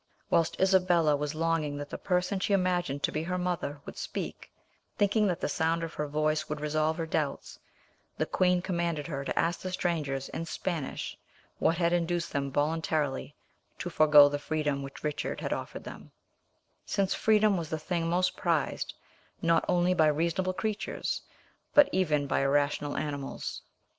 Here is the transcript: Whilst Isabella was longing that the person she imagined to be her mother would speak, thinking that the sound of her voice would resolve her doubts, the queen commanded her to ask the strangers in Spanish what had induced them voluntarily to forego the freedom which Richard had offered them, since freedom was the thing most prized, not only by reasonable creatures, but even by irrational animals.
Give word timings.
Whilst 0.31 0.59
Isabella 0.59 1.15
was 1.15 1.35
longing 1.35 1.77
that 1.77 1.91
the 1.91 1.97
person 1.99 2.39
she 2.39 2.53
imagined 2.53 3.03
to 3.03 3.11
be 3.11 3.21
her 3.21 3.37
mother 3.37 3.81
would 3.85 3.97
speak, 3.99 4.49
thinking 4.97 5.27
that 5.27 5.39
the 5.41 5.47
sound 5.47 5.83
of 5.83 5.93
her 5.93 6.07
voice 6.07 6.49
would 6.49 6.59
resolve 6.59 6.97
her 6.97 7.05
doubts, 7.05 7.59
the 8.17 8.25
queen 8.25 8.63
commanded 8.63 9.05
her 9.05 9.23
to 9.23 9.37
ask 9.37 9.59
the 9.59 9.69
strangers 9.69 10.27
in 10.29 10.45
Spanish 10.47 11.15
what 11.59 11.77
had 11.77 11.93
induced 11.93 12.33
them 12.33 12.51
voluntarily 12.51 13.35
to 13.77 13.91
forego 13.91 14.27
the 14.27 14.39
freedom 14.39 14.81
which 14.81 15.03
Richard 15.03 15.39
had 15.39 15.53
offered 15.53 15.83
them, 15.83 16.11
since 16.83 17.13
freedom 17.13 17.55
was 17.55 17.69
the 17.69 17.77
thing 17.77 18.09
most 18.09 18.35
prized, 18.35 18.95
not 19.39 19.63
only 19.69 19.93
by 19.93 20.07
reasonable 20.07 20.53
creatures, 20.53 21.21
but 21.75 21.87
even 21.91 22.25
by 22.25 22.39
irrational 22.39 22.97
animals. 22.97 23.61